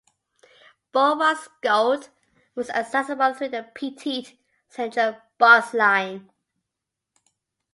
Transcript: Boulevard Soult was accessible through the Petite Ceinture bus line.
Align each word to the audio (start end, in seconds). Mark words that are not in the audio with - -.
Boulevard 0.91 1.37
Soult 1.63 2.09
was 2.55 2.71
accessible 2.71 3.35
through 3.35 3.49
the 3.49 3.69
Petite 3.75 4.35
Ceinture 4.67 5.21
bus 5.37 5.75
line. 5.75 6.27